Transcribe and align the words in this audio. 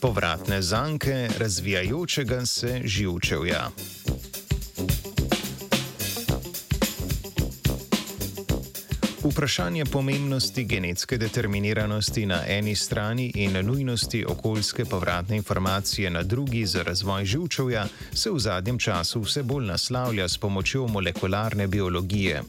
Povratne 0.00 0.62
zanke 0.62 1.28
razvijajočega 1.38 2.46
se 2.46 2.80
živčevja. 2.84 3.70
Vprašanje 9.28 9.84
pomembnosti 9.84 10.64
genetske 10.64 11.18
determiniranosti 11.18 12.26
na 12.26 12.40
eni 12.46 12.74
strani 12.74 13.32
in 13.34 13.66
nujnosti 13.66 14.24
okoljske 14.28 14.84
povratne 14.84 15.36
informacije 15.36 16.10
na 16.10 16.22
drugi 16.22 16.66
za 16.66 16.82
razvoj 16.82 17.24
živčevja 17.24 17.86
se 18.12 18.30
v 18.30 18.38
zadnjem 18.38 18.78
času 18.78 19.20
vse 19.20 19.42
bolj 19.42 19.66
naslavlja 19.66 20.28
s 20.28 20.38
pomočjo 20.38 20.86
molekularne 20.86 21.66
biologije. 21.66 22.42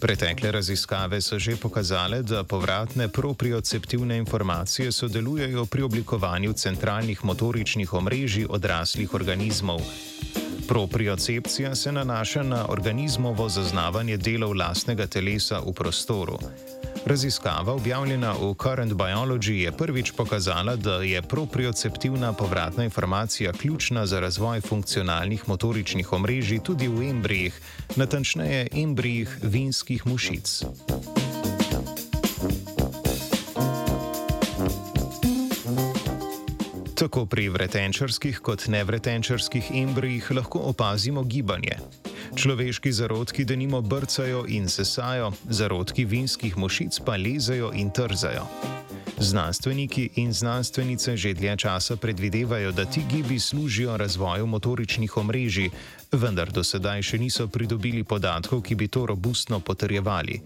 Pretekle 0.00 0.52
raziskave 0.52 1.20
so 1.20 1.38
že 1.38 1.56
pokazale, 1.56 2.22
da 2.22 2.44
povratne 2.44 3.08
proprioceptivne 3.08 4.18
informacije 4.18 4.92
sodelujejo 4.92 5.66
pri 5.66 5.82
oblikovanju 5.82 6.52
centralnih 6.52 7.24
motoričnih 7.24 7.92
omrežij 7.92 8.46
odraslih 8.50 9.14
organizmov. 9.14 9.80
Propriocepcija 10.68 11.74
se 11.74 11.92
nanaša 11.92 12.42
na 12.42 12.66
organizmovo 12.68 13.48
zaznavanje 13.48 14.16
delov 14.16 14.52
lastnega 14.56 15.06
telesa 15.06 15.60
v 15.66 15.72
prostoru. 15.72 16.38
Raziskava, 17.06 17.72
objavljena 17.72 18.32
v 18.32 18.54
Current 18.62 18.92
Biology, 18.92 19.52
je 19.52 19.72
prvič 19.72 20.12
pokazala, 20.16 20.76
da 20.76 20.94
je 20.94 21.22
proprioceptivna 21.22 22.32
povratna 22.32 22.84
informacija 22.84 23.52
ključna 23.52 24.06
za 24.06 24.20
razvoj 24.20 24.60
funkcionalnih 24.60 25.48
motoričnih 25.48 26.12
omrežij 26.12 26.58
tudi 26.58 26.88
v 26.88 27.10
embrijih, 27.10 27.60
natančneje 27.96 28.68
embrijih 28.72 29.38
vinskih 29.42 30.06
mušic. 30.06 30.64
Tako 36.94 37.26
pri 37.26 37.48
vretenčarskih 37.50 38.36
kot 38.38 38.68
nevretenčarskih 38.70 39.70
embrijih 39.74 40.30
lahko 40.30 40.60
opazimo 40.70 41.24
gibanje. 41.24 41.78
Človeški 42.36 42.92
zarodki 42.92 43.44
denimo 43.44 43.80
brcajo 43.80 44.44
in 44.48 44.68
sesajo, 44.68 45.32
zarodki 45.50 46.04
vinskih 46.04 46.56
mušic 46.56 47.00
pa 47.06 47.16
lezajo 47.16 47.72
in 47.74 47.90
trzajo. 47.90 48.46
Znanstveniki 49.18 50.08
in 50.22 50.32
znanstvenice 50.32 51.16
že 51.16 51.34
dlje 51.34 51.56
časa 51.56 51.96
predvidevajo, 51.96 52.72
da 52.72 52.84
ti 52.84 53.02
gibi 53.10 53.38
služijo 53.38 53.96
razvoju 53.96 54.46
motoričnih 54.46 55.16
omrežij, 55.16 55.70
vendar 56.12 56.52
do 56.52 56.62
sedaj 56.64 57.02
še 57.02 57.18
niso 57.18 57.48
pridobili 57.48 58.04
podatkov, 58.04 58.62
ki 58.62 58.74
bi 58.74 58.88
to 58.88 59.06
robustno 59.06 59.60
potrjevali. 59.60 60.42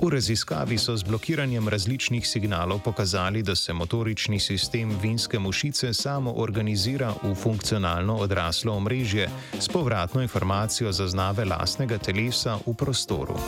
V 0.00 0.10
raziskavi 0.10 0.78
so 0.78 0.96
z 0.96 1.02
blokiranjem 1.02 1.68
različnih 1.68 2.28
signalov 2.28 2.78
pokazali, 2.84 3.42
da 3.42 3.54
se 3.54 3.72
motorični 3.72 4.40
sistem 4.40 4.98
vinske 5.02 5.38
mušice 5.38 5.94
samo 5.94 6.32
organizira 6.36 7.14
v 7.22 7.34
funkcionalno 7.34 8.16
odraslo 8.16 8.74
omrežje 8.74 9.28
s 9.60 9.68
povratno 9.68 10.22
informacijo 10.22 10.92
zaznave 10.92 11.44
lastnega 11.44 11.98
telesa 11.98 12.58
v 12.66 12.74
prostoru. 12.74 13.38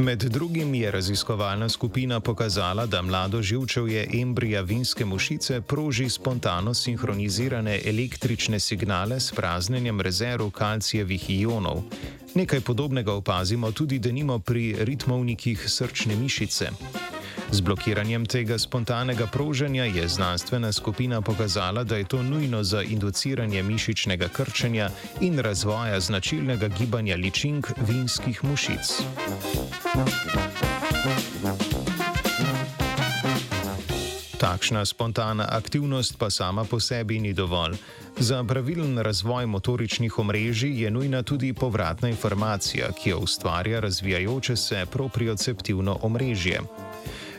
Med 0.00 0.18
drugim 0.18 0.74
je 0.74 0.90
raziskovalna 0.90 1.68
skupina 1.68 2.20
pokazala, 2.20 2.86
da 2.86 3.02
mlado 3.02 3.42
živčevje 3.42 4.08
embrija 4.20 4.60
vinske 4.60 5.04
mušice 5.04 5.60
proži 5.60 6.08
spontano 6.08 6.74
sinhronizirane 6.74 7.80
električne 7.84 8.60
signale 8.60 9.20
s 9.20 9.32
praznjenjem 9.32 10.00
rezerv 10.00 10.50
kalcijevih 10.50 11.30
ionov. 11.30 11.82
Nekaj 12.34 12.60
podobnega 12.60 13.12
opazimo 13.12 13.72
tudi 13.72 13.98
denimo 13.98 14.38
pri 14.38 14.76
ritmovnikih 14.78 15.64
srčne 15.68 16.16
mišice. 16.16 16.70
Z 17.52 17.60
blokiranjem 17.60 18.26
tega 18.26 18.58
spontanega 18.58 19.26
proženja 19.26 19.84
je 19.84 20.08
znanstvena 20.08 20.72
skupina 20.72 21.20
pokazala, 21.20 21.84
da 21.84 21.96
je 21.96 22.04
to 22.04 22.22
nujno 22.22 22.62
za 22.64 22.82
induciranje 22.82 23.62
mišičnega 23.62 24.28
krčenja 24.28 24.90
in 25.20 25.38
razvoja 25.38 26.00
značilnega 26.00 26.68
gibanja 26.68 27.16
ličink 27.16 27.66
vinskih 27.88 28.44
mušic. 28.44 29.02
Takšna 34.38 34.86
spontana 34.86 35.46
aktivnost 35.50 36.18
pa 36.18 36.30
sama 36.30 36.64
po 36.64 36.80
sebi 36.80 37.18
ni 37.18 37.32
dovolj. 37.32 37.76
Za 38.18 38.44
pravilen 38.44 38.98
razvoj 38.98 39.46
motoričnih 39.46 40.18
omrežij 40.18 40.82
je 40.82 40.90
nujna 40.90 41.22
tudi 41.22 41.52
povratna 41.52 42.08
informacija, 42.08 42.92
ki 42.92 43.10
jo 43.10 43.18
ustvarja 43.18 43.80
razvijajoče 43.80 44.56
se 44.56 44.86
proprioceptivno 44.92 45.98
omrežje. 46.02 46.60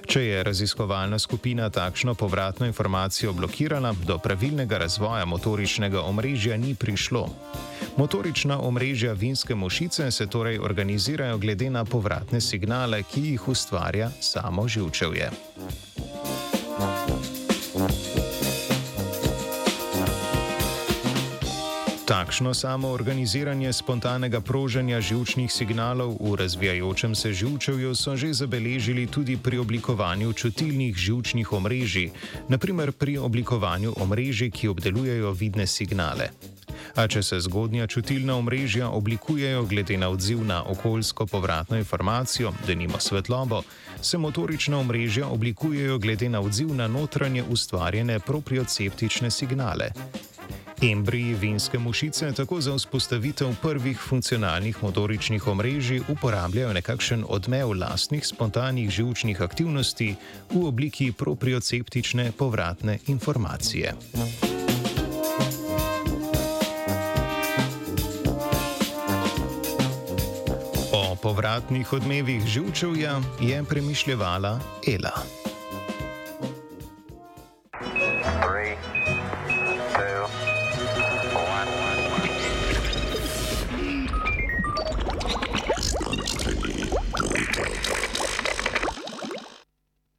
Če 0.07 0.23
je 0.25 0.43
raziskovalna 0.43 1.19
skupina 1.19 1.69
takšno 1.69 2.15
povratno 2.15 2.65
informacijo 2.65 3.33
blokirala, 3.33 3.93
do 4.07 4.17
pravilnega 4.17 4.77
razvoja 4.77 5.25
motoričnega 5.25 6.01
omrežja 6.01 6.57
ni 6.57 6.75
prišlo. 6.75 7.27
Motorična 7.97 8.59
omrežja 8.59 9.13
vinske 9.13 9.55
mušice 9.55 10.11
se 10.11 10.27
torej 10.27 10.59
organizirajo 10.59 11.37
glede 11.37 11.69
na 11.69 11.85
povratne 11.85 12.41
signale, 12.41 13.03
ki 13.03 13.21
jih 13.21 13.47
ustvarja 13.47 14.11
samo 14.19 14.67
živčevje. 14.67 15.31
Takšno 22.31 22.53
samoorganiziranje 22.55 23.73
spontanega 23.75 24.39
proženja 24.39 25.01
žilčnih 25.03 25.51
signalov 25.51 26.15
v 26.15 26.39
razvijajočem 26.39 27.11
se 27.15 27.33
žilčevju 27.33 27.91
so 27.95 28.15
že 28.15 28.31
zabeležili 28.33 29.03
tudi 29.07 29.35
pri 29.35 29.59
oblikovanju 29.59 30.31
čutilnih 30.33 30.95
žilčnih 30.95 31.51
omrežij, 31.51 32.07
naprimer 32.47 32.95
pri 32.95 33.17
oblikovanju 33.17 33.93
omrežij, 33.99 34.47
ki 34.51 34.71
obdelujejo 34.71 35.31
vidne 35.31 35.67
signale. 35.67 36.31
A 36.95 37.07
če 37.07 37.19
se 37.23 37.39
zgodnja 37.39 37.87
čutilna 37.87 38.39
omrežja 38.39 38.87
oblikujejo 38.87 39.67
glede 39.67 39.97
na 39.97 40.09
odziv 40.09 40.39
na 40.47 40.63
okoljsko 40.63 41.25
povratno 41.25 41.77
informacijo, 41.77 42.53
denimo 42.67 42.99
svetlobo, 42.99 43.61
se 44.01 44.17
motorična 44.17 44.79
omrežja 44.79 45.27
oblikujejo 45.27 45.99
glede 45.99 46.29
na 46.29 46.39
odziv 46.39 46.71
na 46.75 46.87
notranje 46.87 47.43
ustvarjene 47.43 48.19
proprioceptične 48.19 49.31
signale. 49.31 49.91
Embriji 50.81 51.33
vinske 51.33 51.79
mušice 51.79 52.31
tako 52.33 52.61
za 52.61 52.75
vzpostavitev 52.75 53.47
prvih 53.61 53.99
funkcionalnih 53.99 54.83
motoričnih 54.83 55.47
omrežij 55.47 56.01
uporabljajo 56.09 56.73
nekakšen 56.73 57.25
odmev 57.29 57.73
lastnih 57.77 58.25
spontanih 58.25 58.89
živčnih 58.89 59.41
aktivnosti 59.41 60.15
v 60.49 60.65
obliki 60.65 61.11
proprioceptične 61.11 62.31
povratne 62.37 62.97
informacije. 63.07 63.93
O 70.93 71.15
povratnih 71.21 71.93
odmevih 71.93 72.45
živčevja 72.45 73.21
je 73.41 73.63
premišljala 73.69 74.59
Ela. 74.87 75.40